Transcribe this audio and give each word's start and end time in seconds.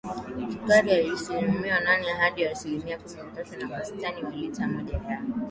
sukari 0.51 0.91
asilimia 1.13 1.79
nane 1.79 2.13
hadi 2.19 2.45
asilimia 2.45 2.99
kumi 2.99 3.15
na 3.15 3.31
tatu 3.35 3.59
na 3.67 3.73
wastani 3.75 4.23
wa 4.23 4.31
lita 4.31 4.67
moja 4.67 4.93
ya 4.93 5.21